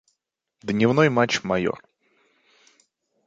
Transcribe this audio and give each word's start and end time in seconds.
Дневной 0.69 1.09
матч, 1.17 1.43
майор. 1.43 1.79